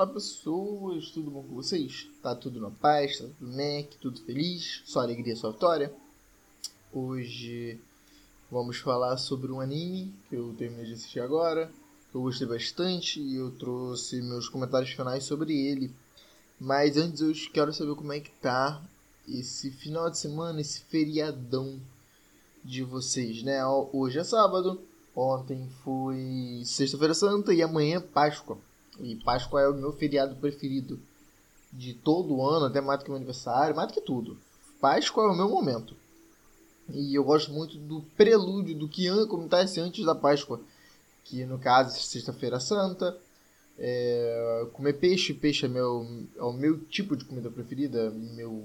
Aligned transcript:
Olá 0.00 0.06
pessoas, 0.06 1.10
tudo 1.10 1.30
bom 1.30 1.42
com 1.42 1.56
vocês? 1.56 2.08
Tá 2.22 2.34
tudo 2.34 2.58
na 2.58 2.70
paz, 2.70 3.18
tá 3.18 3.26
tudo 3.38 3.52
Mac, 3.52 3.92
tudo 4.00 4.18
feliz, 4.22 4.80
só 4.86 5.00
alegria, 5.00 5.36
só 5.36 5.50
vitória. 5.50 5.92
Hoje 6.90 7.78
vamos 8.50 8.78
falar 8.78 9.18
sobre 9.18 9.52
um 9.52 9.60
anime 9.60 10.10
que 10.26 10.36
eu 10.36 10.54
terminei 10.56 10.86
de 10.86 10.94
assistir 10.94 11.20
agora, 11.20 11.70
que 12.10 12.16
eu 12.16 12.22
gostei 12.22 12.48
bastante 12.48 13.20
e 13.20 13.36
eu 13.36 13.50
trouxe 13.50 14.22
meus 14.22 14.48
comentários 14.48 14.90
finais 14.90 15.24
sobre 15.24 15.52
ele. 15.54 15.94
Mas 16.58 16.96
antes 16.96 17.20
eu 17.20 17.52
quero 17.52 17.70
saber 17.70 17.94
como 17.94 18.14
é 18.14 18.20
que 18.20 18.30
tá 18.40 18.82
esse 19.28 19.70
final 19.70 20.08
de 20.08 20.16
semana, 20.16 20.62
esse 20.62 20.80
feriadão 20.80 21.78
de 22.64 22.82
vocês, 22.82 23.42
né? 23.42 23.62
Hoje 23.92 24.18
é 24.18 24.24
sábado, 24.24 24.80
ontem 25.14 25.68
foi 25.84 26.62
sexta-feira 26.64 27.12
santa 27.12 27.52
e 27.52 27.62
amanhã 27.62 27.98
é 27.98 28.00
Páscoa. 28.00 28.56
E 29.02 29.16
Páscoa 29.16 29.60
é 29.60 29.68
o 29.68 29.74
meu 29.74 29.92
feriado 29.92 30.36
preferido 30.36 31.00
de 31.72 31.94
todo 31.94 32.42
ano, 32.42 32.66
até 32.66 32.80
mais 32.80 32.98
do 32.98 33.04
que 33.04 33.10
meu 33.10 33.16
aniversário, 33.16 33.76
mais 33.76 33.88
do 33.88 33.94
que 33.94 34.00
tudo. 34.00 34.38
Páscoa 34.80 35.24
é 35.24 35.28
o 35.28 35.36
meu 35.36 35.48
momento. 35.48 35.94
E 36.92 37.14
eu 37.14 37.22
gosto 37.22 37.52
muito 37.52 37.76
do 37.78 38.02
prelúdio, 38.16 38.76
do 38.76 38.88
que 38.88 39.08
acontece 39.08 39.80
antes 39.80 40.04
da 40.04 40.14
Páscoa. 40.14 40.60
Que 41.24 41.44
no 41.44 41.58
caso 41.58 41.96
é 41.96 42.00
Sexta-feira 42.00 42.58
Santa. 42.58 43.16
É, 43.82 44.66
comer 44.74 44.94
peixe, 44.94 45.32
peixe 45.32 45.64
é, 45.64 45.68
meu, 45.68 46.06
é 46.36 46.42
o 46.42 46.52
meu 46.52 46.78
tipo 46.80 47.16
de 47.16 47.24
comida 47.24 47.50
preferida, 47.50 48.10
meu 48.10 48.62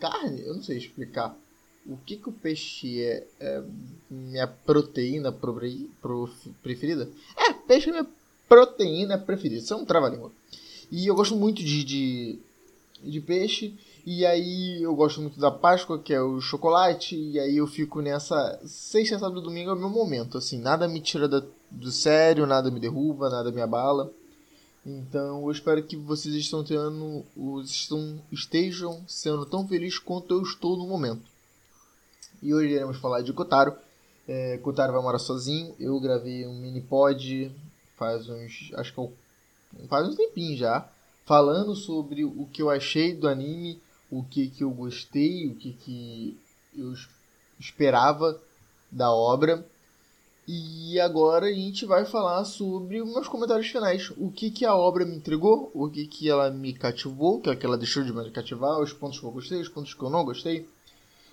carne, 0.00 0.40
eu 0.40 0.54
não 0.54 0.62
sei 0.62 0.78
explicar. 0.78 1.36
O 1.84 1.98
que, 1.98 2.16
que 2.16 2.30
o 2.30 2.32
peixe 2.32 3.02
é, 3.02 3.26
é 3.38 3.62
minha 4.08 4.46
proteína 4.46 5.30
pro, 5.30 5.54
pro, 6.00 6.30
preferida? 6.62 7.10
É, 7.36 7.52
peixe 7.52 7.90
é 7.90 7.92
minha 7.92 8.08
proteína 8.54 9.18
preferida. 9.18 9.60
Isso 9.60 9.74
é 9.74 9.76
um 9.76 9.84
trava-língua. 9.84 10.30
E 10.90 11.08
eu 11.08 11.14
gosto 11.16 11.34
muito 11.34 11.56
de, 11.56 11.82
de, 11.82 12.38
de, 13.02 13.20
peixe. 13.20 13.74
E 14.06 14.24
aí 14.24 14.80
eu 14.80 14.94
gosto 14.94 15.20
muito 15.20 15.40
da 15.40 15.50
Páscoa, 15.50 15.98
que 15.98 16.14
é 16.14 16.20
o 16.20 16.40
chocolate. 16.40 17.16
E 17.16 17.40
aí 17.40 17.56
eu 17.56 17.66
fico 17.66 18.00
nessa. 18.00 18.60
Sexta, 18.64 19.18
sábado 19.18 19.40
domingo 19.40 19.70
é 19.70 19.74
o 19.74 19.78
meu 19.78 19.90
momento. 19.90 20.38
Assim, 20.38 20.58
nada 20.58 20.86
me 20.86 21.00
tira 21.00 21.26
do 21.28 21.90
sério, 21.90 22.46
nada 22.46 22.70
me 22.70 22.78
derruba, 22.78 23.28
nada 23.28 23.50
me 23.50 23.60
abala. 23.60 24.12
Então 24.86 25.42
eu 25.42 25.50
espero 25.50 25.82
que 25.82 25.96
vocês 25.96 26.32
estão 26.36 26.62
tendo, 26.62 27.24
estão, 27.64 28.20
estejam 28.30 29.02
sendo 29.08 29.44
tão 29.46 29.66
felizes 29.66 29.98
quanto 29.98 30.32
eu 30.32 30.42
estou 30.42 30.76
no 30.76 30.86
momento. 30.86 31.22
E 32.40 32.54
hoje 32.54 32.72
iremos 32.72 32.98
falar 32.98 33.22
de 33.22 33.32
Kotaro. 33.32 33.74
É, 34.28 34.58
Kotaro 34.58 34.92
vai 34.92 35.02
morar 35.02 35.18
sozinho. 35.18 35.74
Eu 35.80 35.98
gravei 35.98 36.46
um 36.46 36.54
mini 36.54 36.80
pod 36.80 37.50
faz 37.96 38.28
uns. 38.28 38.70
Acho 38.74 38.92
que 38.92 38.98
eu, 38.98 39.12
faz 39.88 40.08
um 40.08 40.14
tempinho 40.14 40.56
já. 40.56 40.88
Falando 41.24 41.74
sobre 41.74 42.24
o 42.24 42.46
que 42.52 42.60
eu 42.60 42.68
achei 42.68 43.14
do 43.14 43.26
anime, 43.26 43.80
o 44.10 44.22
que, 44.22 44.48
que 44.48 44.62
eu 44.62 44.70
gostei, 44.70 45.48
o 45.48 45.54
que, 45.54 45.72
que 45.72 46.38
eu 46.76 46.92
esperava 47.58 48.38
da 48.90 49.10
obra. 49.10 49.66
E 50.46 51.00
agora 51.00 51.46
a 51.46 51.52
gente 51.52 51.86
vai 51.86 52.04
falar 52.04 52.44
sobre 52.44 53.02
meus 53.02 53.26
comentários 53.26 53.68
finais. 53.68 54.12
O 54.18 54.30
que, 54.30 54.50
que 54.50 54.66
a 54.66 54.76
obra 54.76 55.06
me 55.06 55.16
entregou, 55.16 55.70
o 55.72 55.88
que, 55.88 56.06
que 56.06 56.28
ela 56.28 56.50
me 56.50 56.74
cativou, 56.74 57.38
o 57.38 57.56
que 57.56 57.64
ela 57.64 57.78
deixou 57.78 58.04
de 58.04 58.12
me 58.12 58.30
cativar, 58.30 58.78
os 58.78 58.92
pontos 58.92 59.18
que 59.18 59.24
eu 59.24 59.30
gostei, 59.30 59.58
os 59.58 59.68
pontos 59.70 59.94
que 59.94 60.02
eu 60.02 60.10
não 60.10 60.24
gostei. 60.24 60.68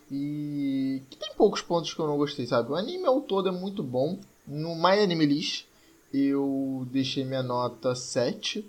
E 0.10 1.02
que 1.10 1.18
tem 1.18 1.34
poucos 1.36 1.62
pontos 1.62 1.94
que 1.94 2.00
eu 2.00 2.08
não 2.08 2.18
gostei, 2.18 2.46
sabe? 2.46 2.72
O 2.72 2.76
anime 2.76 3.06
ao 3.06 3.20
todo 3.22 3.50
é 3.50 3.52
muito 3.52 3.84
bom. 3.84 4.18
No 4.48 4.76
My 4.76 5.00
Anime 5.00 5.26
List, 5.26 5.66
eu 6.14 6.88
deixei 6.92 7.24
minha 7.24 7.44
nota 7.44 7.96
7. 7.96 8.66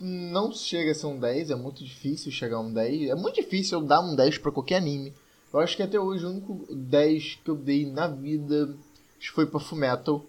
Não 0.00 0.52
chega 0.52 0.92
a 0.92 0.94
ser 0.94 1.06
um 1.06 1.18
10, 1.18 1.50
é 1.50 1.54
muito 1.54 1.84
difícil 1.84 2.32
chegar 2.32 2.56
a 2.56 2.60
um 2.60 2.72
10. 2.72 3.10
É 3.10 3.14
muito 3.14 3.36
difícil 3.36 3.80
eu 3.80 3.86
dar 3.86 4.00
um 4.00 4.14
10 4.14 4.38
para 4.38 4.52
qualquer 4.52 4.76
anime. 4.76 5.12
Eu 5.52 5.60
acho 5.60 5.76
que 5.76 5.82
até 5.82 5.98
hoje 5.98 6.24
o 6.24 6.30
único 6.30 6.66
10 6.74 7.40
que 7.44 7.50
eu 7.50 7.54
dei 7.54 7.86
na 7.86 8.08
vida 8.08 8.74
foi 9.32 9.46
para 9.46 9.60
Fullmetal, 9.60 10.24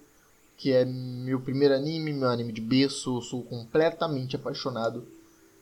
que 0.55 0.71
é 0.71 0.85
meu 0.85 1.41
primeiro 1.41 1.73
anime, 1.73 2.13
meu 2.13 2.29
anime 2.29 2.53
de 2.53 2.61
berço. 2.61 3.17
Eu 3.17 3.21
sou 3.21 3.43
completamente 3.43 4.35
apaixonado 4.35 5.05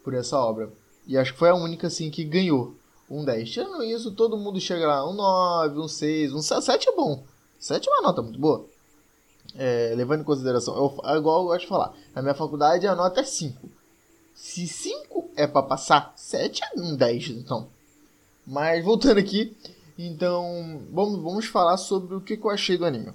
por 0.04 0.14
essa 0.14 0.38
obra. 0.38 0.72
E 1.08 1.18
acho 1.18 1.34
que 1.34 1.40
foi 1.40 1.50
a 1.50 1.56
única 1.56 1.88
assim 1.88 2.10
que 2.10 2.24
ganhou 2.24 2.76
um 3.10 3.24
10. 3.24 3.50
Tirando 3.50 3.84
isso, 3.84 4.12
todo 4.12 4.38
mundo 4.38 4.60
chega 4.60 4.88
lá 4.88 5.10
um 5.10 5.14
9, 5.14 5.80
um 5.80 5.88
6, 5.88 6.34
um 6.34 6.42
7 6.42 6.90
é 6.90 6.96
bom. 6.96 7.24
7 7.58 7.88
é 7.88 7.92
uma 7.92 8.02
nota 8.02 8.22
muito 8.22 8.40
boa 8.40 8.73
é, 9.56 9.94
levando 9.96 10.22
em 10.22 10.26
consideração, 10.26 10.76
eu, 10.76 11.02
é 11.06 11.18
igual 11.18 11.42
eu 11.42 11.48
gosto 11.48 11.62
de 11.62 11.68
falar, 11.68 11.94
na 12.16 12.22
minha 12.22 12.34
faculdade 12.34 12.88
a 12.88 12.96
nota 12.96 13.22
é 13.22 13.24
5. 13.24 13.70
Se 14.34 14.68
5 14.68 15.32
é 15.36 15.46
para 15.46 15.64
passar, 15.64 16.14
7 16.16 16.62
é 16.64 16.80
um 16.80 16.96
10, 16.96 17.30
então. 17.30 17.68
Mas 18.46 18.84
voltando 18.84 19.20
aqui, 19.20 19.56
então 19.98 20.82
vamos, 20.92 21.22
vamos 21.22 21.46
falar 21.46 21.78
sobre 21.78 22.16
o 22.16 22.22
que, 22.22 22.36
que 22.36 22.46
eu 22.46 22.50
achei 22.50 22.78
do 22.78 22.86
anime. 22.86 23.14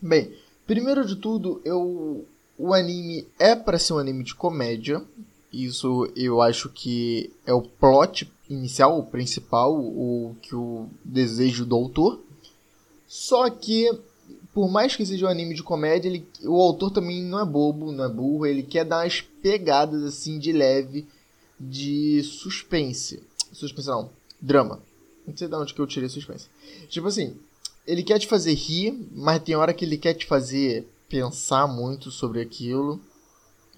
Bem, 0.00 0.36
primeiro 0.66 1.06
de 1.06 1.16
tudo, 1.16 1.60
eu, 1.64 2.26
o 2.58 2.74
anime 2.74 3.26
é 3.38 3.54
para 3.56 3.78
ser 3.78 3.94
um 3.94 3.98
anime 3.98 4.22
de 4.22 4.34
comédia. 4.34 5.02
Isso 5.52 6.10
eu 6.16 6.40
acho 6.40 6.68
que 6.68 7.32
é 7.46 7.52
o 7.52 7.62
plot 7.62 8.30
inicial, 8.48 8.98
o 8.98 9.04
principal, 9.06 9.74
o 9.74 10.36
que 10.40 10.54
o 10.54 10.88
desejo 11.04 11.64
do 11.64 11.76
autor. 11.76 12.20
Só 13.06 13.48
que 13.50 13.90
por 14.52 14.70
mais 14.70 14.94
que 14.94 15.06
seja 15.06 15.26
um 15.26 15.30
anime 15.30 15.54
de 15.54 15.62
comédia, 15.62 16.08
ele, 16.08 16.26
o 16.44 16.60
autor 16.60 16.90
também 16.90 17.22
não 17.22 17.40
é 17.40 17.44
bobo, 17.44 17.90
não 17.90 18.04
é 18.04 18.08
burro, 18.08 18.46
ele 18.46 18.62
quer 18.62 18.84
dar 18.84 19.02
umas 19.02 19.20
pegadas 19.20 20.02
assim 20.02 20.38
de 20.38 20.52
leve 20.52 21.06
de 21.58 22.22
suspense. 22.22 23.22
Suspense 23.52 23.88
não, 23.88 24.10
drama. 24.40 24.80
Não 25.26 25.36
sei 25.36 25.48
de 25.48 25.54
onde 25.54 25.72
que 25.72 25.80
eu 25.80 25.86
tirei 25.86 26.08
suspense. 26.08 26.48
Tipo 26.88 27.06
assim, 27.06 27.36
ele 27.86 28.02
quer 28.02 28.18
te 28.18 28.26
fazer 28.26 28.52
rir, 28.52 29.08
mas 29.12 29.42
tem 29.42 29.56
hora 29.56 29.72
que 29.72 29.84
ele 29.84 29.96
quer 29.96 30.14
te 30.14 30.26
fazer 30.26 30.86
pensar 31.08 31.66
muito 31.66 32.10
sobre 32.10 32.40
aquilo. 32.40 33.00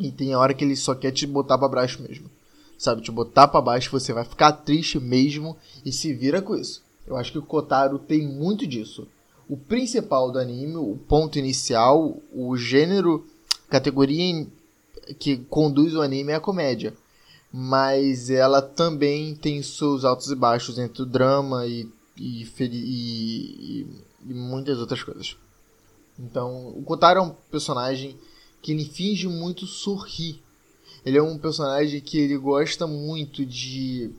E 0.01 0.11
tem 0.11 0.35
hora 0.35 0.55
que 0.55 0.65
ele 0.65 0.75
só 0.75 0.95
quer 0.95 1.13
te 1.13 1.25
botar 1.25 1.57
para 1.57 1.69
baixo 1.69 2.03
mesmo. 2.03 2.29
Sabe, 2.77 3.03
te 3.03 3.13
botar 3.13 3.47
para 3.47 3.61
baixo, 3.61 3.93
você 3.93 4.13
vai 4.13 4.25
ficar 4.25 4.51
triste 4.53 4.99
mesmo 4.99 5.57
e 5.85 5.93
se 5.93 6.13
vira 6.13 6.43
com 6.43 6.57
isso. 6.57 6.83
Eu 7.07 7.17
acho 7.17 7.31
que 7.31 7.39
o 7.39 7.43
Kotaro 7.43 7.99
tem 7.99 8.27
muito 8.27 8.67
disso 8.67 9.07
o 9.49 9.57
principal 9.57 10.31
do 10.31 10.39
anime, 10.39 10.77
o 10.77 10.97
ponto 10.97 11.39
inicial, 11.39 12.19
o 12.33 12.57
gênero, 12.57 13.27
categoria 13.69 14.47
que 15.19 15.37
conduz 15.37 15.95
o 15.95 16.01
anime 16.01 16.33
é 16.33 16.37
a 16.37 16.41
comédia. 16.41 16.95
Mas 17.53 18.31
ela 18.31 18.61
também 18.61 19.35
tem 19.35 19.63
seus 19.63 20.05
altos 20.05 20.31
e 20.31 20.35
baixos 20.35 20.79
entre 20.79 21.03
o 21.03 21.07
drama 21.07 21.67
e, 21.67 21.89
e, 22.17 22.49
e, 22.61 23.87
e 24.27 24.35
muitas 24.35 24.79
outras 24.79 25.03
coisas. 25.03 25.37
Então, 26.19 26.69
o 26.69 26.83
Kotaro 26.83 27.21
é 27.21 27.23
um 27.23 27.35
personagem 27.51 28.19
que 28.63 28.73
ele 28.73 28.85
finge 28.85 29.29
muito 29.29 29.67
sorrir. 29.67 30.43
Ele 31.05 31.19
é 31.19 31.23
um 31.23 31.39
personagem 31.39 32.01
que 32.01 32.19
ele 32.19 32.37
gosta 32.39 32.87
muito 32.87 33.45
de 33.45 34.11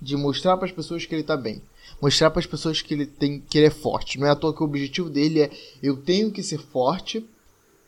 de 0.00 0.16
mostrar 0.16 0.56
para 0.56 0.66
as 0.66 0.72
pessoas 0.72 1.04
que 1.04 1.12
ele 1.12 1.22
está 1.22 1.36
bem 1.36 1.60
mostrar 2.00 2.30
para 2.30 2.40
as 2.40 2.46
pessoas 2.46 2.80
que 2.80 2.94
ele 2.94 3.06
tem 3.06 3.40
que 3.40 3.58
ele 3.58 3.66
é 3.66 3.70
forte. 3.70 4.18
Não 4.18 4.26
é 4.26 4.30
à 4.30 4.36
toa 4.36 4.54
que 4.54 4.62
o 4.62 4.66
objetivo 4.66 5.10
dele 5.10 5.42
é 5.42 5.50
eu 5.82 5.96
tenho 5.96 6.30
que 6.30 6.42
ser 6.42 6.58
forte 6.58 7.24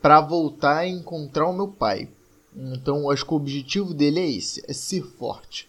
para 0.01 0.21
voltar 0.21 0.79
a 0.79 0.89
encontrar 0.89 1.47
o 1.49 1.53
meu 1.53 1.69
pai. 1.69 2.09
Então 2.57 3.11
acho 3.11 3.25
que 3.25 3.33
o 3.33 3.37
objetivo 3.37 3.95
dele 3.95 4.21
é 4.21 4.31
esse, 4.31 4.63
é 4.67 4.73
ser 4.73 5.03
forte. 5.03 5.69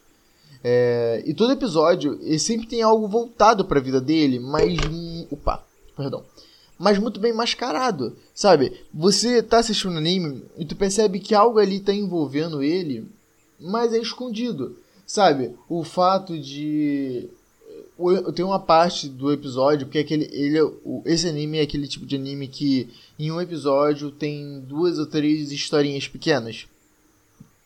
É, 0.64 1.24
e 1.26 1.34
todo 1.34 1.54
episódio 1.54 2.20
ele 2.22 2.38
sempre 2.38 2.68
tem 2.68 2.82
algo 2.82 3.08
voltado 3.08 3.66
para 3.66 3.80
a 3.80 3.84
vida 3.84 4.00
dele, 4.00 4.40
mas 4.40 4.78
opa, 5.32 5.64
perdão, 5.96 6.24
mas 6.78 7.00
muito 7.00 7.20
bem 7.20 7.34
mascarado, 7.34 8.16
sabe? 8.34 8.80
Você 8.94 9.42
tá 9.42 9.58
assistindo 9.60 9.98
anime 9.98 10.44
e 10.58 10.66
tu 10.66 10.76
percebe 10.76 11.20
que 11.20 11.34
algo 11.34 11.58
ali 11.58 11.80
tá 11.80 11.94
envolvendo 11.94 12.62
ele, 12.62 13.08
mas 13.60 13.94
é 13.94 13.98
escondido, 13.98 14.78
sabe? 15.06 15.56
O 15.68 15.84
fato 15.84 16.38
de 16.40 17.30
tem 18.34 18.46
uma 18.46 18.60
parte 18.60 19.08
do 19.08 19.32
episódio, 19.32 19.88
porque 19.88 20.00
aquele, 20.00 20.30
ele, 20.32 20.58
esse 21.06 21.28
anime 21.28 21.60
é 21.60 21.62
aquele 21.62 21.88
tipo 21.88 22.06
de 22.06 22.16
anime 22.16 22.48
que 22.48 22.90
em 23.18 23.32
um 23.32 23.42
episódio 23.42 24.12
tem 24.12 24.62
duas 24.62 24.98
ou 25.00 25.06
três 25.06 25.52
historinhas 25.52 26.08
pequenas. 26.08 26.68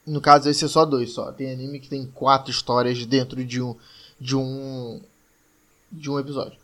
No 0.06 0.22
caso, 0.22 0.50
esse 0.50 0.64
é 0.66 0.68
só 0.68 0.86
dois 0.86 1.12
só. 1.12 1.32
Tem 1.32 1.52
anime 1.52 1.80
que 1.80 1.90
tem 1.90 2.06
quatro 2.06 2.52
histórias 2.52 3.06
dentro 3.06 3.44
de 3.44 3.62
um 3.62 3.76
de 4.20 4.36
um 4.36 5.02
de 5.92 6.10
um 6.10 6.20
episódio. 6.20 6.58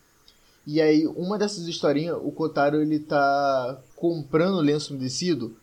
E 0.66 0.80
aí, 0.80 1.08
uma 1.08 1.38
dessas 1.38 1.68
historinhas, 1.68 2.18
o 2.22 2.32
Kotaro 2.32 2.82
ele 2.82 3.00
tá 3.00 3.82
comprando 3.96 4.60
lenço 4.60 4.94
umedecido, 4.94 5.56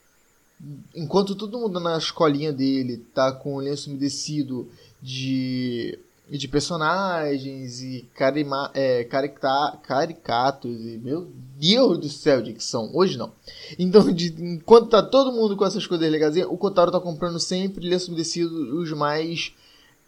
enquanto 0.94 1.37
todo 1.37 1.58
mundo 1.58 1.78
na 1.78 1.96
escolinha 1.96 2.52
dele 2.52 2.99
tá 3.14 3.32
com 3.32 3.58
lenço 3.58 3.90
umedecido 3.90 4.69
de 5.00 5.99
de 6.36 6.46
personagens 6.46 7.80
e 7.80 8.06
carima, 8.14 8.70
é, 8.75 9.02
caricta, 9.04 9.78
caricatos 9.82 10.70
e 10.70 10.98
meu 10.98 11.32
Deus 11.56 11.98
do 11.98 12.08
céu 12.08 12.42
de 12.42 12.52
que 12.52 12.62
são 12.62 12.90
hoje 12.94 13.16
não. 13.16 13.32
Então 13.78 14.12
de, 14.12 14.34
enquanto 14.38 14.90
tá 14.90 15.02
todo 15.02 15.32
mundo 15.32 15.56
com 15.56 15.64
essas 15.64 15.86
coisas 15.86 16.10
legais 16.10 16.36
o 16.36 16.58
Kotaro 16.58 16.90
tá 16.90 17.00
comprando 17.00 17.38
sempre 17.38 17.88
lenço 17.88 18.08
umedecido 18.08 18.78
os 18.78 18.92
mais 18.92 19.54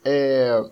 é, 0.05 0.63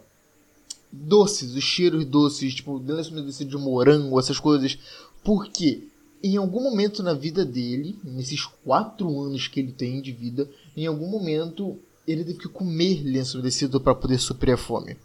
doces 0.93 1.55
os 1.55 1.65
cheiros 1.65 2.05
doces 2.05 2.55
tipo 2.55 2.77
lenço 2.79 3.13
umedecido 3.13 3.51
de 3.51 3.57
morango 3.57 4.21
essas 4.21 4.39
coisas. 4.39 4.79
Porque 5.25 5.89
em 6.23 6.37
algum 6.37 6.63
momento 6.63 7.03
na 7.03 7.15
vida 7.15 7.43
dele 7.43 7.99
nesses 8.05 8.45
quatro 8.45 9.09
anos 9.23 9.49
que 9.49 9.61
ele 9.61 9.73
tem 9.73 10.03
de 10.03 10.13
vida 10.13 10.49
em 10.77 10.87
algum 10.87 11.09
momento 11.09 11.79
ele 12.07 12.25
teve 12.25 12.39
que 12.39 12.49
comer 12.49 13.03
lenço 13.03 13.39
umedecido 13.39 13.81
para 13.81 13.95
poder 13.95 14.19
suprir 14.19 14.53
a 14.53 14.59
fome 14.59 14.97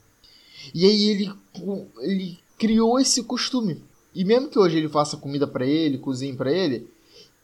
e 0.74 0.86
aí 0.86 1.10
ele, 1.10 1.33
ele 2.00 2.39
criou 2.57 3.00
esse 3.00 3.24
costume. 3.24 3.83
E 4.13 4.24
mesmo 4.24 4.50
que 4.50 4.60
hoje 4.60 4.77
ele 4.77 4.89
faça 4.89 5.18
comida 5.18 5.48
para 5.48 5.65
ele, 5.65 5.98
cozinhe 5.98 6.36
para 6.36 6.51
ele, 6.51 6.88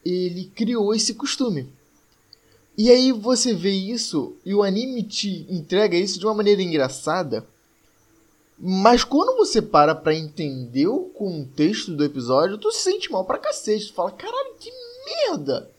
ele 0.06 0.52
criou 0.56 0.94
esse 0.94 1.16
costume. 1.16 1.68
E 2.78 2.90
aí 2.90 3.12
você 3.12 3.54
vê 3.54 3.72
isso 3.72 4.38
e 4.46 4.54
o 4.54 4.64
anime 4.64 5.04
te 5.04 5.46
entrega 5.50 5.98
isso 5.98 6.20
de 6.20 6.26
uma 6.26 6.36
maneira 6.36 6.62
engraçada. 6.62 7.46
Mas 8.58 9.04
quando 9.04 9.38
você 9.38 9.62
para 9.62 9.96
pra 9.96 10.14
entender 10.14 10.88
o 10.88 11.06
contexto 11.06 11.96
do 11.96 12.04
episódio, 12.04 12.58
tu 12.58 12.72
se 12.72 12.82
sente 12.82 13.12
mal 13.12 13.26
pra 13.26 13.38
cacete. 13.38 13.88
Tu 13.88 13.94
fala, 13.94 14.12
caralho, 14.12 14.56
que 14.60 14.72
merda! 15.06 15.70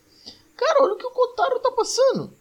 Cara, 0.55 0.83
olha 0.83 0.93
o 0.93 0.97
que 0.97 1.05
o 1.05 1.11
Kotaro 1.11 1.59
tá 1.59 1.71
passando. 1.71 2.31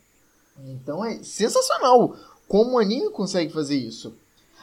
Então 0.65 1.05
é 1.05 1.23
sensacional 1.23 2.17
como 2.47 2.73
o 2.73 2.79
anime 2.79 3.11
consegue 3.11 3.53
fazer 3.53 3.77
isso. 3.77 4.15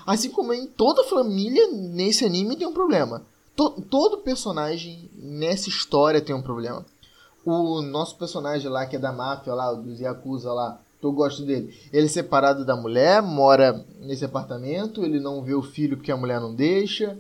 Assim 0.08 0.30
como 0.30 0.54
em 0.54 0.66
toda 0.66 1.04
família 1.04 1.68
nesse 1.68 2.24
anime 2.24 2.56
tem 2.56 2.66
um 2.66 2.74
problema. 2.74 3.24
To 3.58 3.72
todo 3.90 4.20
personagem 4.20 5.12
nessa 5.14 5.68
história 5.68 6.22
tem 6.22 6.34
um 6.34 6.42
problema. 6.42 6.86
O 7.46 7.82
nosso 7.82 8.18
personagem 8.18 8.70
lá, 8.70 8.86
que 8.86 8.96
é 8.96 9.00
da 9.00 9.12
máfia 9.12 9.54
lá, 9.54 9.74
dos 9.74 10.00
Yakuza 10.00 10.54
lá, 10.54 10.80
eu 11.04 11.12
gosto 11.12 11.44
dele. 11.44 11.78
Ele 11.92 12.06
é 12.06 12.10
separado 12.10 12.64
da 12.64 12.74
mulher, 12.74 13.22
mora 13.22 13.86
nesse 14.00 14.24
apartamento, 14.24 15.04
ele 15.04 15.20
não 15.20 15.44
vê 15.44 15.54
o 15.54 15.62
filho 15.62 15.98
porque 15.98 16.12
a 16.12 16.18
mulher 16.18 16.40
não 16.40 16.56
deixa. 16.56 17.18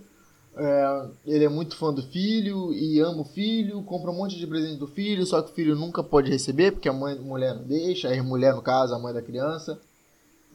É, 0.55 1.05
ele 1.25 1.43
é 1.43 1.49
muito 1.49 1.75
fã 1.75 1.93
do 1.93 2.01
filho 2.01 2.73
e 2.73 2.99
ama 3.01 3.21
o 3.21 3.25
filho, 3.25 3.83
compra 3.83 4.11
um 4.11 4.15
monte 4.15 4.37
de 4.37 4.47
presente 4.47 4.79
do 4.79 4.87
filho, 4.87 5.25
só 5.25 5.41
que 5.41 5.51
o 5.51 5.53
filho 5.53 5.75
nunca 5.75 6.01
pode 6.01 6.31
receber 6.31 6.71
porque 6.71 6.87
a 6.87 6.93
mãe, 6.93 7.15
mulher 7.19 7.53
não 7.53 7.63
deixa, 7.63 8.09
a 8.09 8.23
mulher, 8.23 8.55
no 8.55 8.61
caso, 8.61 8.95
a 8.95 8.99
mãe 8.99 9.13
da 9.13 9.21
criança. 9.21 9.77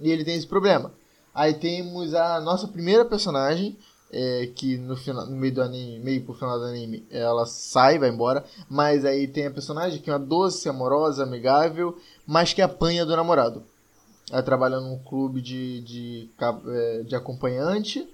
E 0.00 0.10
ele 0.10 0.24
tem 0.24 0.34
esse 0.34 0.46
problema. 0.46 0.90
Aí 1.34 1.54
temos 1.54 2.14
a 2.14 2.40
nossa 2.40 2.68
primeira 2.68 3.04
personagem, 3.04 3.76
é, 4.12 4.50
que 4.54 4.76
no, 4.76 4.94
final, 4.94 5.26
no 5.26 5.36
meio 5.36 5.54
do 5.54 5.62
anime, 5.62 5.98
meio 5.98 6.22
pro 6.22 6.34
final 6.34 6.58
do 6.58 6.66
anime, 6.66 7.06
ela 7.10 7.46
sai, 7.46 7.98
vai 7.98 8.10
embora. 8.10 8.44
Mas 8.68 9.04
aí 9.04 9.26
tem 9.26 9.46
a 9.46 9.50
personagem 9.50 10.00
que 10.00 10.10
é 10.10 10.12
uma 10.12 10.18
doce, 10.18 10.68
amorosa, 10.68 11.22
amigável, 11.22 11.96
mas 12.26 12.52
que 12.52 12.60
apanha 12.60 13.06
do 13.06 13.16
namorado. 13.16 13.62
Ela 14.30 14.42
trabalha 14.42 14.80
num 14.80 14.98
clube 14.98 15.40
de, 15.40 15.80
de, 15.80 16.30
é, 16.68 17.02
de 17.04 17.16
acompanhante. 17.16 18.06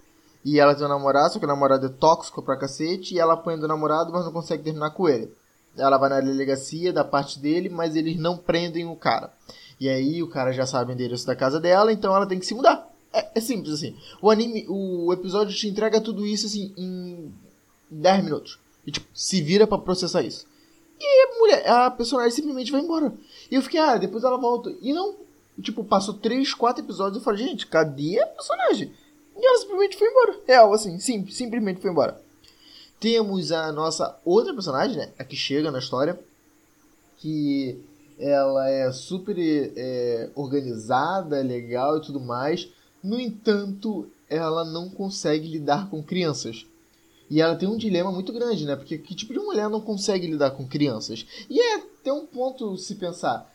E 0.45 0.61
ela 0.61 0.75
tem 0.75 0.87
um 0.87 0.89
namorado, 0.89 1.33
só 1.33 1.39
que 1.39 1.45
o 1.45 1.49
namorado 1.49 1.87
é 1.87 1.89
tóxico 1.89 2.43
pra 2.43 2.57
cacete. 2.57 3.15
E 3.15 3.19
ela 3.19 3.35
apanha 3.35 3.59
do 3.59 3.69
namorado, 3.69 4.13
mas 4.13 4.25
não 4.25 4.33
consegue 4.33 4.63
terminar 4.63 4.91
com 4.91 5.09
ele. 5.09 5.33
Ela 5.77 5.99
vai 5.99 6.09
na 6.09 6.21
delegacia 6.21 6.93
da 6.93 7.05
parte 7.05 7.39
dele, 7.39 7.69
mas 7.69 7.97
eles 7.97 8.17
não 8.17 8.37
prendem 8.37 8.87
o 8.87 8.97
cara. 8.97 9.33
E 9.81 9.89
aí 9.89 10.23
o 10.23 10.29
cara 10.29 10.53
já 10.53 10.67
sabe 10.67 10.93
o 10.93 10.95
endereço 10.95 11.27
da 11.27 11.37
casa 11.37 11.61
dela, 11.61 11.93
então 11.93 12.15
ela 12.15 12.27
tem 12.27 12.39
que 12.39 12.47
se 12.47 12.55
mudar. 12.55 12.88
É, 13.13 13.29
é, 13.35 13.41
simples 13.41 13.75
assim. 13.75 13.97
O 14.21 14.31
anime, 14.31 14.67
o 14.69 15.13
episódio 15.13 15.55
te 15.55 15.69
entrega 15.69 16.01
tudo 16.01 16.27
isso 16.27 16.47
assim 16.47 16.73
em 16.77 17.33
10 17.91 18.25
minutos. 18.25 18.59
E 18.87 18.91
tipo, 18.91 19.07
se 19.15 19.41
vira 19.43 19.67
para 19.67 19.79
processar 19.79 20.23
isso. 20.23 20.47
E 21.01 21.27
a 21.27 21.39
mulher, 21.39 21.69
a 21.69 21.91
personagem 21.91 22.33
simplesmente 22.33 22.73
vai 22.73 22.81
embora. 22.81 23.13
E 23.51 23.55
eu 23.55 23.63
fiquei, 23.63 23.81
ah, 23.81 23.97
depois 23.97 24.25
ela 24.25 24.37
volta. 24.37 24.75
E 24.83 24.93
não, 24.93 25.17
tipo, 25.63 25.85
passou 25.85 26.15
3, 26.15 26.53
4 26.55 26.85
episódios 26.85 27.17
e 27.17 27.21
eu 27.21 27.25
falei, 27.25 27.47
gente, 27.47 27.67
cadê 27.67 28.21
a 28.21 28.27
personagem? 28.27 28.93
E 29.37 29.47
ela 29.47 29.59
simplesmente 29.59 29.97
foi 29.97 30.09
embora. 30.09 30.41
Real, 30.47 30.73
assim, 30.73 30.99
sim, 30.99 31.27
simplesmente 31.29 31.81
foi 31.81 31.91
embora. 31.91 32.21
Temos 32.99 33.53
a 33.53 33.71
nossa 33.71 34.19
outra 34.25 34.53
personagem, 34.53 34.97
né? 34.97 35.13
A 35.17 35.25
que 35.25 35.37
chega 35.37 35.71
na 35.71 35.79
história. 35.79 36.19
Que 37.19 37.81
ela 38.19 38.69
é 38.69 38.91
super 38.91 39.37
é, 39.39 40.31
organizada, 40.35 41.41
legal 41.41 41.99
e 41.99 42.03
tudo 42.03 42.19
mais. 42.19 42.69
No 43.03 43.19
entanto, 43.19 44.09
ela 44.29 44.65
não 44.65 44.89
consegue 44.89 45.49
lidar 45.49 45.89
com 45.89 46.03
crianças. 46.03 46.67
E 47.31 47.41
ela 47.41 47.57
tem 47.57 47.69
um 47.69 47.77
dilema 47.77 48.11
muito 48.11 48.33
grande, 48.33 48.65
né? 48.65 48.75
Porque 48.75 48.99
que 48.99 49.15
tipo 49.15 49.33
de 49.33 49.39
mulher 49.39 49.69
não 49.69 49.81
consegue 49.81 50.27
lidar 50.27 50.53
com 50.53 50.67
crianças? 50.67 51.27
E 51.49 51.61
é 51.61 51.83
tem 52.03 52.13
um 52.13 52.27
ponto 52.27 52.77
se 52.79 52.95
pensar. 52.95 53.53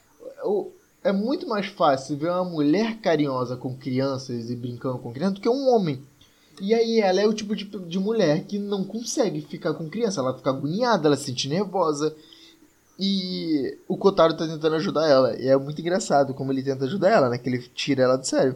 É 1.03 1.11
muito 1.11 1.47
mais 1.47 1.65
fácil 1.67 2.17
ver 2.17 2.29
uma 2.29 2.45
mulher 2.45 2.99
carinhosa 2.99 3.57
com 3.57 3.75
crianças 3.75 4.49
e 4.49 4.55
brincando 4.55 4.99
com 4.99 5.11
crianças 5.11 5.35
do 5.35 5.41
que 5.41 5.49
um 5.49 5.69
homem. 5.69 6.01
E 6.61 6.73
aí 6.73 6.99
ela 6.99 7.19
é 7.19 7.27
o 7.27 7.33
tipo 7.33 7.55
de, 7.55 7.65
de 7.65 7.99
mulher 7.99 8.43
que 8.43 8.59
não 8.59 8.83
consegue 8.83 9.41
ficar 9.41 9.73
com 9.73 9.89
criança. 9.89 10.21
Ela 10.21 10.37
fica 10.37 10.51
agoniada, 10.51 11.07
ela 11.07 11.17
se 11.17 11.25
sente 11.25 11.49
nervosa. 11.49 12.15
E 12.99 13.75
o 13.87 13.97
Kotaro 13.97 14.37
tá 14.37 14.45
tentando 14.45 14.75
ajudar 14.75 15.09
ela. 15.09 15.35
E 15.41 15.47
é 15.47 15.57
muito 15.57 15.81
engraçado 15.81 16.33
como 16.35 16.51
ele 16.51 16.61
tenta 16.61 16.85
ajudar 16.85 17.09
ela, 17.09 17.29
né? 17.29 17.39
Que 17.39 17.49
ele 17.49 17.59
tira 17.73 18.03
ela 18.03 18.17
do 18.17 18.25
sério. 18.25 18.55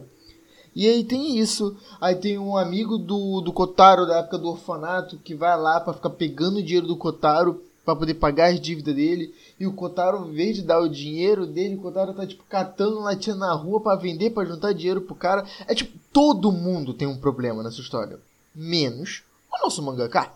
E 0.78 0.88
aí 0.88 1.02
tem 1.02 1.36
isso. 1.36 1.76
Aí 2.00 2.14
tem 2.14 2.38
um 2.38 2.56
amigo 2.56 2.98
do, 2.98 3.40
do 3.40 3.52
Kotaro 3.52 4.06
da 4.06 4.18
época 4.18 4.38
do 4.38 4.50
orfanato 4.50 5.18
que 5.18 5.34
vai 5.34 5.58
lá 5.60 5.80
para 5.80 5.92
ficar 5.92 6.10
pegando 6.10 6.58
o 6.58 6.62
dinheiro 6.62 6.86
do 6.86 6.96
Kotaro 6.96 7.60
para 7.84 7.96
poder 7.96 8.14
pagar 8.14 8.52
as 8.52 8.60
dívidas 8.60 8.94
dele. 8.94 9.34
E 9.58 9.66
o 9.66 9.72
Kotaro, 9.72 10.28
em 10.28 10.32
vez 10.32 10.54
de 10.54 10.62
dar 10.62 10.80
o 10.80 10.88
dinheiro 10.88 11.48
dele, 11.48 11.74
o 11.74 11.80
Kotaro 11.80 12.14
tá 12.14 12.24
tipo 12.24 12.44
catando 12.48 13.00
latinha 13.00 13.34
na 13.34 13.52
rua 13.54 13.80
para 13.80 13.98
vender, 13.98 14.30
para 14.30 14.46
juntar 14.46 14.72
dinheiro 14.72 15.00
pro 15.00 15.16
cara. 15.16 15.44
É 15.66 15.74
tipo, 15.74 15.98
todo 16.12 16.52
mundo 16.52 16.94
tem 16.94 17.08
um 17.08 17.18
problema 17.18 17.60
nessa 17.60 17.80
história. 17.80 18.16
Menos 18.54 19.24
o 19.52 19.64
nosso 19.64 19.82
mangaka, 19.82 20.30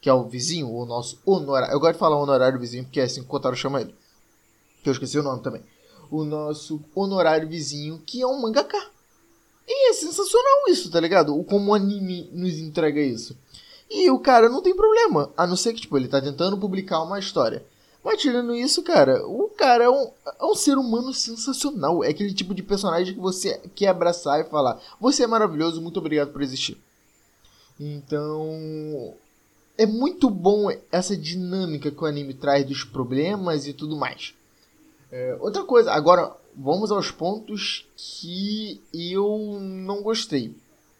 que 0.00 0.08
é 0.08 0.14
o 0.14 0.28
vizinho, 0.28 0.72
o 0.72 0.86
nosso 0.86 1.18
honorário. 1.26 1.74
Eu 1.74 1.80
gosto 1.80 1.94
de 1.94 1.98
falar 1.98 2.20
honorário 2.20 2.60
vizinho 2.60 2.84
porque 2.84 3.00
é 3.00 3.02
assim 3.02 3.22
que 3.22 3.26
o 3.26 3.30
Kotaro 3.30 3.56
chama 3.56 3.80
ele. 3.80 3.92
Que 4.80 4.90
eu 4.90 4.92
esqueci 4.92 5.18
o 5.18 5.24
nome 5.24 5.42
também. 5.42 5.62
O 6.08 6.22
nosso 6.22 6.80
honorário 6.94 7.48
vizinho, 7.48 8.00
que 8.06 8.22
é 8.22 8.26
um 8.28 8.40
mangaka. 8.40 8.96
É 9.88 9.92
sensacional 9.94 10.68
isso, 10.68 10.90
tá 10.90 11.00
ligado? 11.00 11.42
Como 11.44 11.70
o 11.70 11.74
anime 11.74 12.28
nos 12.32 12.58
entrega 12.58 13.00
isso. 13.00 13.34
E 13.90 14.10
o 14.10 14.18
cara 14.18 14.50
não 14.50 14.60
tem 14.60 14.76
problema, 14.76 15.32
a 15.34 15.46
não 15.46 15.56
ser 15.56 15.72
que, 15.72 15.80
tipo, 15.80 15.96
ele 15.96 16.08
tá 16.08 16.20
tentando 16.20 16.58
publicar 16.58 17.02
uma 17.02 17.18
história. 17.18 17.64
Mas 18.04 18.20
tirando 18.20 18.54
isso, 18.54 18.82
cara, 18.82 19.26
o 19.26 19.48
cara 19.48 19.84
é 19.84 19.88
um, 19.88 20.10
é 20.40 20.44
um 20.44 20.54
ser 20.54 20.76
humano 20.76 21.12
sensacional. 21.14 22.04
É 22.04 22.08
aquele 22.08 22.34
tipo 22.34 22.54
de 22.54 22.62
personagem 22.62 23.14
que 23.14 23.20
você 23.20 23.58
quer 23.74 23.88
abraçar 23.88 24.40
e 24.40 24.50
falar: 24.50 24.78
Você 25.00 25.24
é 25.24 25.26
maravilhoso, 25.26 25.80
muito 25.80 25.98
obrigado 25.98 26.32
por 26.32 26.42
existir. 26.42 26.78
Então. 27.80 29.14
É 29.80 29.86
muito 29.86 30.28
bom 30.28 30.68
essa 30.90 31.16
dinâmica 31.16 31.88
que 31.88 32.02
o 32.02 32.06
anime 32.06 32.34
traz 32.34 32.66
dos 32.66 32.82
problemas 32.82 33.64
e 33.64 33.72
tudo 33.72 33.96
mais. 33.96 34.34
É, 35.10 35.36
outra 35.40 35.62
coisa, 35.62 35.92
agora 35.92 36.36
vamos 36.58 36.90
aos 36.90 37.12
pontos 37.12 37.86
que 37.96 38.82
eu 38.92 39.60
não 39.60 40.02
gostei. 40.02 40.54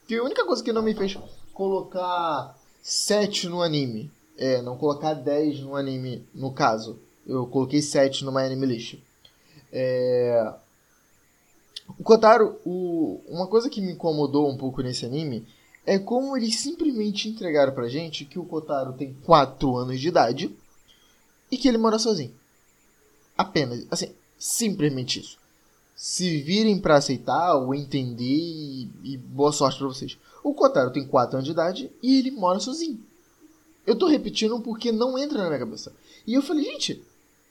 Que 0.06 0.14
a 0.14 0.22
única 0.22 0.46
coisa 0.46 0.62
que 0.62 0.72
não 0.72 0.82
me 0.82 0.94
fez 0.94 1.18
colocar 1.52 2.56
7 2.80 3.48
no 3.48 3.60
anime, 3.60 4.10
é, 4.36 4.62
não 4.62 4.78
colocar 4.78 5.14
10 5.14 5.60
no 5.60 5.74
anime, 5.74 6.24
no 6.32 6.52
caso. 6.52 6.98
Eu 7.26 7.46
coloquei 7.46 7.82
7 7.82 8.24
no 8.24 8.32
My 8.32 8.42
Anime 8.42 8.66
List. 8.66 8.98
É... 9.72 10.54
O 11.98 12.04
Kotaro, 12.04 12.58
o... 12.64 13.20
uma 13.28 13.48
coisa 13.48 13.68
que 13.68 13.80
me 13.80 13.92
incomodou 13.92 14.48
um 14.48 14.56
pouco 14.56 14.80
nesse 14.80 15.04
anime 15.04 15.46
é 15.84 15.98
como 15.98 16.36
eles 16.36 16.56
simplesmente 16.60 17.28
entregaram 17.28 17.74
pra 17.74 17.88
gente 17.88 18.24
que 18.24 18.38
o 18.38 18.44
Kotaro 18.44 18.92
tem 18.92 19.14
4 19.24 19.76
anos 19.76 20.00
de 20.00 20.08
idade 20.08 20.56
e 21.50 21.56
que 21.56 21.66
ele 21.66 21.78
mora 21.78 21.98
sozinho. 21.98 22.34
Apenas, 23.36 23.86
assim, 23.90 24.14
simplesmente 24.38 25.20
isso 25.20 25.37
se 25.98 26.40
virem 26.42 26.78
para 26.78 26.94
aceitar 26.94 27.56
ou 27.56 27.74
entender 27.74 28.22
e, 28.24 28.88
e 29.02 29.16
boa 29.16 29.50
sorte 29.50 29.78
para 29.78 29.88
vocês. 29.88 30.16
O 30.44 30.54
Kotaro 30.54 30.92
tem 30.92 31.04
4 31.04 31.38
anos 31.38 31.44
de 31.44 31.50
idade 31.50 31.90
e 32.00 32.20
ele 32.20 32.30
mora 32.30 32.60
sozinho. 32.60 33.00
Eu 33.84 33.96
tô 33.96 34.06
repetindo 34.06 34.60
porque 34.60 34.92
não 34.92 35.18
entra 35.18 35.38
na 35.38 35.48
minha 35.48 35.58
cabeça. 35.58 35.92
E 36.24 36.34
eu 36.34 36.40
falei, 36.40 36.62
gente, 36.62 37.02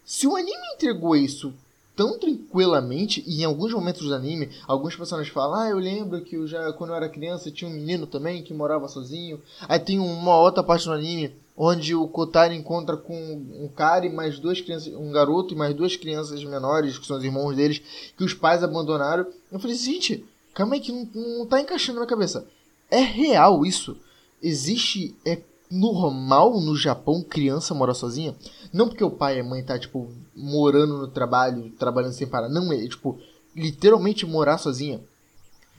se 0.05 0.25
o 0.25 0.37
anime 0.37 0.65
entregou 0.73 1.13
isso 1.13 1.53
tão 1.93 2.17
tranquilamente, 2.17 3.21
e 3.27 3.41
em 3.41 3.43
alguns 3.43 3.73
momentos 3.73 4.07
do 4.07 4.15
anime, 4.15 4.49
alguns 4.65 4.95
personagens 4.95 5.33
falam, 5.33 5.59
ah, 5.59 5.69
eu 5.69 5.77
lembro 5.77 6.21
que 6.21 6.37
eu 6.37 6.47
já, 6.47 6.71
quando 6.71 6.91
eu 6.91 6.95
era 6.95 7.09
criança, 7.09 7.51
tinha 7.51 7.69
um 7.69 7.73
menino 7.73 8.07
também 8.07 8.43
que 8.43 8.53
morava 8.53 8.87
sozinho. 8.87 9.41
Aí 9.67 9.79
tem 9.79 9.99
uma 9.99 10.39
outra 10.39 10.63
parte 10.63 10.85
do 10.85 10.93
anime 10.93 11.35
onde 11.57 11.95
o 11.95 12.07
Kotaro 12.07 12.53
encontra 12.53 12.95
com 12.95 13.15
um 13.15 13.67
cara 13.67 14.05
e 14.05 14.13
mais 14.13 14.37
duas 14.37 14.61
crianças, 14.61 14.93
um 14.93 15.11
garoto 15.11 15.55
e 15.55 15.57
mais 15.57 15.75
duas 15.75 15.95
crianças 15.95 16.43
menores, 16.43 16.99
que 16.99 17.07
são 17.07 17.17
os 17.17 17.23
irmãos 17.23 17.55
deles, 17.55 17.81
que 18.15 18.23
os 18.23 18.33
pais 18.35 18.63
abandonaram. 18.63 19.25
Eu 19.51 19.59
falei, 19.59 19.75
gente, 19.75 20.23
calma 20.53 20.75
aí 20.75 20.79
que 20.79 20.91
não, 20.91 21.09
não 21.15 21.45
tá 21.47 21.59
encaixando 21.59 21.99
na 21.99 22.05
minha 22.05 22.09
cabeça. 22.09 22.47
é 22.91 22.99
real 22.99 23.65
isso? 23.65 23.97
Existe. 24.41 25.15
É 25.25 25.41
normal 25.69 26.61
no 26.61 26.77
Japão 26.77 27.21
criança 27.21 27.73
morar 27.73 27.93
sozinha? 27.93 28.33
Não 28.71 28.87
porque 28.87 29.03
o 29.03 29.11
pai 29.11 29.37
e 29.37 29.39
a 29.41 29.43
mãe 29.43 29.63
tá, 29.63 29.77
tipo, 29.77 30.09
morando 30.35 30.97
no 30.97 31.07
trabalho, 31.07 31.71
trabalhando 31.71 32.13
sem 32.13 32.27
parar. 32.27 32.47
Não, 32.47 32.71
é, 32.71 32.87
tipo, 32.87 33.19
literalmente 33.55 34.25
morar 34.25 34.59
sozinha. 34.59 35.01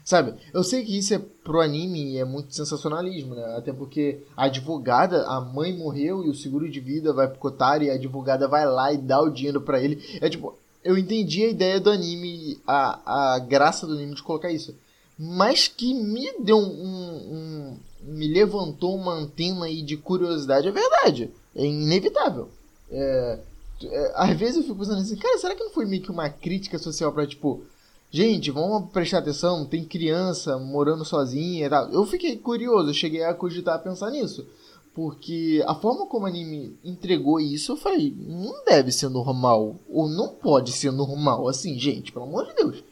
Sabe? 0.08 0.36
Eu 0.54 0.64
sei 0.64 0.86
que 0.86 0.96
isso 0.96 1.12
é 1.12 1.18
pro 1.18 1.60
anime 1.60 2.12
e 2.12 2.16
é 2.16 2.24
muito 2.24 2.54
sensacionalismo, 2.54 3.34
né? 3.34 3.44
Até 3.58 3.74
porque 3.74 4.22
a 4.34 4.46
advogada, 4.46 5.26
a 5.26 5.38
mãe 5.38 5.76
morreu 5.76 6.24
e 6.24 6.30
o 6.30 6.34
seguro 6.34 6.66
de 6.66 6.80
vida 6.80 7.12
vai 7.12 7.28
pro 7.28 7.38
Kotaro 7.38 7.84
e 7.84 7.90
a 7.90 7.92
advogada 7.92 8.48
vai 8.48 8.64
lá 8.64 8.90
e 8.90 8.96
dá 8.96 9.20
o 9.20 9.28
dinheiro 9.28 9.60
para 9.60 9.78
ele. 9.78 10.02
É 10.22 10.30
tipo, 10.30 10.56
eu 10.82 10.96
entendi 10.96 11.44
a 11.44 11.50
ideia 11.50 11.78
do 11.78 11.90
anime, 11.90 12.58
a, 12.66 13.34
a 13.34 13.38
graça 13.38 13.86
do 13.86 13.92
anime 13.92 14.14
de 14.14 14.22
colocar 14.22 14.50
isso. 14.50 14.74
Mas 15.18 15.68
que 15.68 15.92
me 15.92 16.32
deu 16.38 16.56
um, 16.56 16.62
um, 16.64 17.76
me 18.00 18.28
levantou 18.28 18.96
uma 18.96 19.12
antena 19.12 19.66
aí 19.66 19.82
de 19.82 19.98
curiosidade, 19.98 20.68
é 20.68 20.72
verdade. 20.72 21.30
É 21.54 21.66
inevitável. 21.66 22.48
É, 22.90 23.40
é, 23.82 24.12
às 24.14 24.38
vezes 24.38 24.56
eu 24.56 24.62
fico 24.62 24.76
pensando 24.76 25.02
assim, 25.02 25.16
cara, 25.16 25.36
será 25.36 25.54
que 25.54 25.64
não 25.64 25.70
foi 25.70 25.84
meio 25.84 26.00
que 26.00 26.10
uma 26.10 26.30
crítica 26.30 26.78
social 26.78 27.12
pra, 27.12 27.26
tipo, 27.26 27.62
gente, 28.10 28.50
vamos 28.50 28.90
prestar 28.90 29.18
atenção, 29.18 29.64
tem 29.64 29.84
criança 29.84 30.58
morando 30.58 31.04
sozinha 31.04 31.66
e 31.66 31.70
tal. 31.70 31.90
Eu 31.90 32.04
fiquei 32.06 32.36
curioso, 32.36 32.94
cheguei 32.94 33.24
a 33.24 33.34
cogitar 33.34 33.76
a 33.76 33.78
pensar 33.78 34.10
nisso. 34.10 34.46
Porque 34.94 35.62
a 35.66 35.74
forma 35.74 36.06
como 36.06 36.24
o 36.24 36.28
anime 36.28 36.76
entregou 36.82 37.38
isso, 37.38 37.72
eu 37.72 37.76
falei, 37.76 38.12
não 38.18 38.64
deve 38.64 38.90
ser 38.90 39.08
normal. 39.08 39.76
Ou 39.88 40.08
não 40.08 40.28
pode 40.28 40.72
ser 40.72 40.90
normal 40.90 41.46
assim, 41.46 41.78
gente, 41.78 42.10
pelo 42.10 42.24
amor 42.24 42.46
de 42.46 42.54
Deus. 42.54 42.82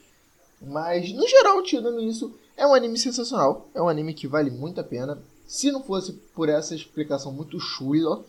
Mas, 0.63 1.13
no 1.13 1.27
geral, 1.27 1.61
tirando 1.63 2.01
isso, 2.01 2.33
é 2.57 2.67
um 2.67 2.75
anime 2.75 2.97
sensacional. 2.97 3.69
É 3.75 3.83
um 3.83 3.89
anime 3.89 4.15
que 4.15 4.29
vale 4.29 4.51
muito 4.51 4.81
a 4.81 4.85
pena. 4.85 5.19
Se 5.47 5.71
não 5.71 5.83
fosse 5.83 6.13
por 6.35 6.49
essa 6.49 6.75
explicação 6.75 7.33
muito 7.33 7.59
chula, 7.59 8.25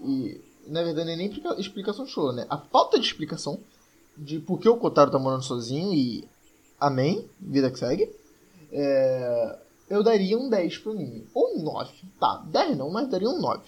e 0.00 0.40
na 0.66 0.82
verdade 0.82 1.16
nem 1.16 1.30
explicação 1.58 2.06
chula, 2.06 2.32
né? 2.32 2.46
A 2.48 2.58
falta 2.58 2.98
de 2.98 3.06
explicação 3.06 3.58
de 4.18 4.38
por 4.40 4.58
que 4.58 4.68
o 4.68 4.76
Kotaro 4.76 5.10
tá 5.10 5.18
morando 5.18 5.44
sozinho 5.44 5.94
e 5.94 6.28
amém, 6.80 7.24
vida 7.40 7.70
que 7.70 7.78
segue, 7.78 8.10
é, 8.72 9.58
eu 9.88 10.02
daria 10.02 10.38
um 10.38 10.48
10 10.48 10.78
pro 10.78 10.92
anime. 10.92 11.26
Ou 11.32 11.56
um 11.56 11.62
9. 11.62 11.92
Tá, 12.18 12.42
10 12.46 12.76
não, 12.76 12.90
mas 12.90 13.08
daria 13.08 13.28
um 13.28 13.40
9. 13.40 13.62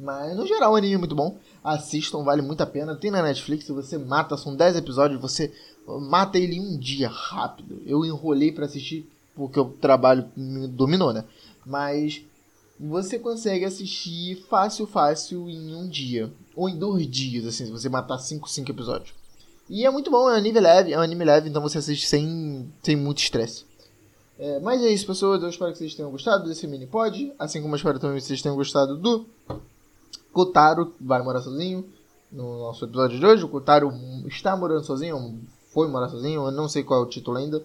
Mas 0.00 0.36
no 0.36 0.46
geral 0.46 0.72
o 0.72 0.76
anime 0.76 0.94
é 0.94 0.98
muito 0.98 1.14
bom. 1.14 1.36
Assistam, 1.62 2.22
vale 2.22 2.42
muito 2.42 2.60
a 2.62 2.66
pena. 2.66 2.94
Tem 2.94 3.10
na 3.10 3.22
Netflix, 3.22 3.68
você 3.68 3.98
mata, 3.98 4.36
são 4.36 4.54
10 4.54 4.76
episódios, 4.76 5.20
você 5.20 5.52
mata 5.86 6.38
ele 6.38 6.56
em 6.56 6.60
um 6.60 6.78
dia, 6.78 7.08
rápido. 7.08 7.82
Eu 7.84 8.04
enrolei 8.04 8.52
para 8.52 8.66
assistir 8.66 9.08
porque 9.34 9.58
o 9.58 9.66
trabalho 9.66 10.28
me 10.36 10.66
dominou, 10.66 11.12
né? 11.12 11.24
Mas 11.64 12.22
você 12.78 13.18
consegue 13.18 13.64
assistir 13.64 14.36
fácil, 14.48 14.86
fácil 14.86 15.48
em 15.48 15.74
um 15.74 15.88
dia. 15.88 16.32
Ou 16.54 16.68
em 16.68 16.76
dois 16.76 17.08
dias, 17.08 17.46
assim, 17.46 17.66
se 17.66 17.72
você 17.72 17.88
matar 17.88 18.18
5, 18.18 18.48
5 18.48 18.70
episódios. 18.70 19.17
E 19.68 19.84
é 19.84 19.90
muito 19.90 20.10
bom, 20.10 20.30
é 20.30 20.32
um 20.32 20.36
anime 20.36 20.60
leve, 20.60 20.92
é 20.92 20.98
um 20.98 21.02
anime 21.02 21.24
leve, 21.24 21.48
então 21.48 21.60
você 21.60 21.78
assiste 21.78 22.06
sem, 22.06 22.72
sem 22.82 22.96
muito 22.96 23.18
estresse. 23.18 23.66
É, 24.38 24.60
mas 24.60 24.80
é 24.82 24.88
isso, 24.88 25.06
pessoas. 25.06 25.42
Eu 25.42 25.48
espero 25.48 25.72
que 25.72 25.78
vocês 25.78 25.94
tenham 25.94 26.10
gostado 26.10 26.48
desse 26.48 26.66
mini 26.66 26.86
pod. 26.86 27.32
Assim 27.38 27.60
como 27.60 27.74
eu 27.74 27.76
espero 27.76 27.98
também 27.98 28.18
que 28.18 28.24
vocês 28.24 28.40
tenham 28.40 28.56
gostado 28.56 28.96
do 28.96 29.26
Kotaro, 30.32 30.94
vai 31.00 31.20
morar 31.22 31.42
sozinho. 31.42 31.84
No 32.30 32.58
nosso 32.60 32.84
episódio 32.84 33.18
de 33.18 33.26
hoje, 33.26 33.44
o 33.44 33.48
Kotaro 33.48 33.92
está 34.26 34.56
morando 34.56 34.84
sozinho, 34.84 35.40
foi 35.72 35.88
morar 35.88 36.08
sozinho, 36.08 36.44
eu 36.46 36.50
não 36.50 36.68
sei 36.68 36.84
qual 36.84 37.00
é 37.00 37.02
o 37.02 37.08
título 37.08 37.38
ainda. 37.38 37.62